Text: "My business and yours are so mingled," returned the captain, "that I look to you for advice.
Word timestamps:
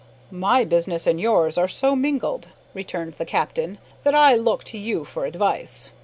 "My 0.31 0.63
business 0.63 1.05
and 1.05 1.21
yours 1.21 1.59
are 1.59 1.67
so 1.67 1.95
mingled," 1.95 2.47
returned 2.73 3.13
the 3.19 3.23
captain, 3.23 3.77
"that 4.03 4.15
I 4.15 4.35
look 4.35 4.63
to 4.63 4.79
you 4.79 5.05
for 5.05 5.25
advice. 5.25 5.91